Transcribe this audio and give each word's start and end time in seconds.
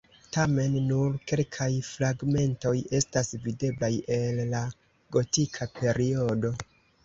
Tamen 0.35 0.77
nur 0.85 1.17
kelkaj 1.31 1.67
fragmentoj 1.89 2.73
estas 3.01 3.31
videblaj 3.45 3.93
el 4.19 4.43
la 4.57 4.65
gotika 5.19 5.73
periodo. 5.81 6.57